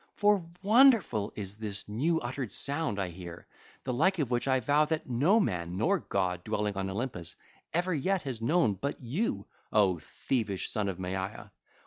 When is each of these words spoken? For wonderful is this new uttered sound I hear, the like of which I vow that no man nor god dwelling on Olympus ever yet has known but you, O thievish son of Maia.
For 0.15 0.43
wonderful 0.63 1.31
is 1.35 1.57
this 1.57 1.87
new 1.87 2.19
uttered 2.21 2.51
sound 2.51 2.99
I 2.99 3.09
hear, 3.09 3.45
the 3.83 3.93
like 3.93 4.17
of 4.17 4.31
which 4.31 4.47
I 4.47 4.59
vow 4.59 4.83
that 4.85 5.07
no 5.07 5.39
man 5.39 5.77
nor 5.77 5.99
god 5.99 6.43
dwelling 6.43 6.75
on 6.75 6.89
Olympus 6.89 7.35
ever 7.71 7.93
yet 7.93 8.23
has 8.23 8.41
known 8.41 8.73
but 8.73 8.99
you, 8.99 9.45
O 9.71 9.99
thievish 9.99 10.69
son 10.71 10.89
of 10.89 10.97
Maia. 10.97 11.49